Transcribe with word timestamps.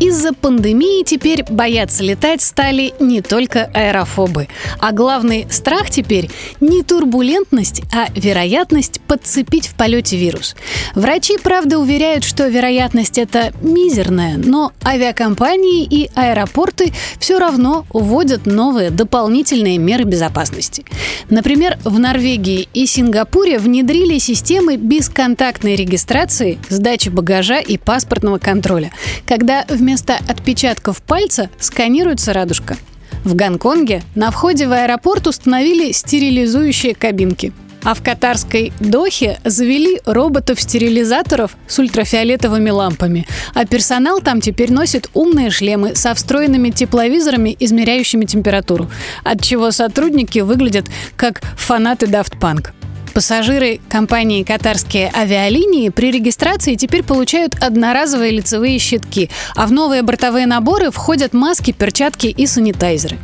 Из-за 0.00 0.32
пандемии 0.32 1.04
теперь 1.04 1.44
бояться 1.48 2.02
летать 2.02 2.42
стали 2.42 2.92
не 2.98 3.22
только 3.22 3.70
аэрофобы. 3.72 4.48
А 4.80 4.90
главный 4.90 5.46
страх 5.50 5.88
теперь 5.88 6.30
не 6.60 6.82
турбулентность, 6.82 7.82
а 7.92 8.06
вероятность 8.14 9.00
подцепить 9.02 9.68
в 9.68 9.74
полете 9.74 10.16
вирус. 10.16 10.56
Врачи, 10.96 11.38
правда, 11.38 11.78
уверяют, 11.78 12.24
что 12.24 12.48
вероятность 12.48 13.18
это 13.18 13.52
мизерная, 13.62 14.36
но 14.36 14.72
авиакомпании 14.84 15.84
и 15.84 16.10
аэропорты 16.14 16.92
все 17.20 17.38
равно 17.38 17.86
вводят 17.90 18.46
новые 18.46 18.90
дополнительные 18.90 19.78
меры 19.78 20.04
безопасности. 20.04 20.84
Например, 21.30 21.78
в 21.84 21.98
Норвегии 22.00 22.68
и 22.74 22.86
Сингапуре 22.86 23.58
внедрили 23.58 24.18
системы 24.18 24.76
бесконтактной 24.76 25.76
регистрации, 25.76 26.58
сдачи 26.68 27.10
багажа 27.10 27.60
и 27.60 27.78
паспортного 27.78 28.38
контроля, 28.38 28.90
когда 29.26 29.64
в 29.68 29.83
вместо 29.84 30.16
отпечатков 30.28 31.02
пальца 31.02 31.50
сканируется 31.60 32.32
радужка. 32.32 32.78
В 33.22 33.34
Гонконге 33.34 34.02
на 34.14 34.30
входе 34.30 34.66
в 34.66 34.72
аэропорт 34.72 35.26
установили 35.26 35.92
стерилизующие 35.92 36.94
кабинки. 36.94 37.52
А 37.82 37.92
в 37.92 38.02
катарской 38.02 38.72
Дохе 38.80 39.38
завели 39.44 40.00
роботов-стерилизаторов 40.06 41.54
с 41.66 41.78
ультрафиолетовыми 41.78 42.70
лампами. 42.70 43.26
А 43.52 43.66
персонал 43.66 44.22
там 44.22 44.40
теперь 44.40 44.72
носит 44.72 45.10
умные 45.12 45.50
шлемы 45.50 45.94
со 45.94 46.14
встроенными 46.14 46.70
тепловизорами, 46.70 47.54
измеряющими 47.60 48.24
температуру, 48.24 48.90
от 49.22 49.42
чего 49.42 49.70
сотрудники 49.70 50.38
выглядят 50.38 50.86
как 51.14 51.42
фанаты 51.58 52.06
Daft 52.06 52.38
Punk. 52.40 52.70
Пассажиры 53.14 53.80
компании 53.88 54.42
«Катарские 54.42 55.08
авиалинии» 55.14 55.88
при 55.90 56.10
регистрации 56.10 56.74
теперь 56.74 57.04
получают 57.04 57.54
одноразовые 57.62 58.32
лицевые 58.32 58.80
щитки, 58.80 59.30
а 59.54 59.68
в 59.68 59.72
новые 59.72 60.02
бортовые 60.02 60.46
наборы 60.46 60.90
входят 60.90 61.32
маски, 61.32 61.70
перчатки 61.70 62.26
и 62.26 62.46
санитайзеры. 62.48 63.16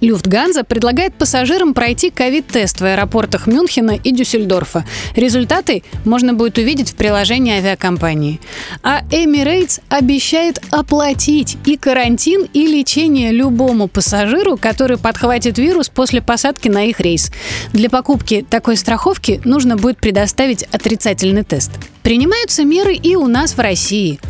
Люфтганза 0.00 0.64
предлагает 0.64 1.14
пассажирам 1.14 1.74
пройти 1.74 2.10
ковид-тест 2.10 2.80
в 2.80 2.84
аэропортах 2.84 3.46
Мюнхена 3.46 3.92
и 3.92 4.12
Дюссельдорфа. 4.12 4.84
Результаты 5.16 5.82
можно 6.04 6.34
будет 6.34 6.58
увидеть 6.58 6.90
в 6.90 6.94
приложении 6.94 7.54
авиакомпании. 7.54 8.40
А 8.82 9.02
Emirates 9.10 9.80
обещает 9.88 10.60
оплатить 10.70 11.56
и 11.64 11.76
карантин, 11.76 12.46
и 12.52 12.66
лечение 12.66 13.32
любому 13.32 13.88
пассажиру, 13.88 14.56
который 14.56 14.98
подхватит 14.98 15.58
вирус 15.58 15.88
после 15.88 16.20
посадки 16.22 16.68
на 16.68 16.84
их 16.84 17.00
рейс. 17.00 17.30
Для 17.72 17.90
покупки 17.90 18.44
такой 18.48 18.76
страховки 18.76 19.40
нужно 19.44 19.76
будет 19.76 19.98
предоставить 19.98 20.64
отрицательный 20.64 21.44
тест. 21.44 21.70
Принимаются 22.02 22.64
меры 22.64 22.94
и 22.94 23.16
у 23.16 23.26
нас 23.26 23.54
в 23.54 23.60
России. 23.60 24.20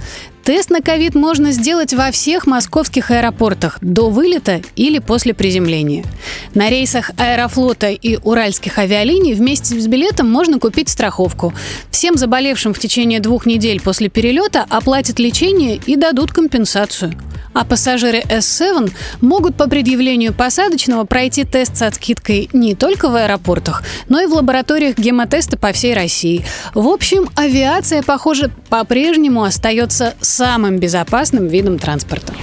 Тест 0.45 0.69
на 0.69 0.83
ковид 0.83 1.15
можно 1.15 1.53
сделать 1.53 1.95
во 1.95 2.11
всех 2.11 2.47
московских 2.47 3.11
аэропортах 3.11 3.79
до 3.81 4.11
вылета 4.11 4.61
или 4.77 4.99
после 4.99 5.33
приземления. 5.33 6.05
На 6.53 6.69
рейсах 6.69 7.13
Аэрофлота 7.17 7.89
и 7.89 8.19
Уральских 8.23 8.77
авиалиний 8.79 9.33
вместе 9.33 9.81
с 9.81 9.87
билетом 9.87 10.31
можно 10.31 10.59
купить 10.59 10.91
страховку. 10.91 11.55
Всем 11.91 12.19
заболевшим 12.19 12.75
в 12.75 12.79
течение 12.79 13.21
двух 13.21 13.47
недель 13.47 13.81
после 13.81 14.11
перелета 14.11 14.67
оплатят 14.69 15.19
лечение 15.19 15.81
и 15.87 15.97
дадут 15.97 16.31
компенсацию. 16.33 17.15
А 17.55 17.65
пассажиры 17.65 18.21
S7 18.21 18.93
могут 19.21 19.57
по 19.57 19.69
предъявлению 19.69 20.35
посадочного 20.35 21.05
пройти 21.05 21.45
тест 21.45 21.77
с 21.77 21.95
скидкой 21.95 22.51
не 22.53 22.75
только 22.75 23.09
в 23.09 23.15
аэропортах, 23.15 23.85
но 24.09 24.21
и 24.21 24.27
в 24.27 24.33
лабораториях 24.33 24.99
гемотеста 24.99 25.57
по 25.57 25.73
всей 25.73 25.95
России. 25.95 26.45
В 26.75 26.89
общем, 26.89 27.31
авиация, 27.37 28.03
похоже, 28.03 28.51
по-прежнему 28.69 29.45
остается 29.45 30.15
самым 30.21 30.79
безопасным 30.79 31.47
видом 31.47 31.79
транспорта. 31.79 32.35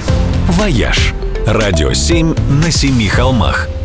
«Вояж»– 0.47 1.13
радио 1.45 1.93
7 1.93 2.35
на 2.63 2.71
семи 2.71 3.07
холмах– 3.07 3.67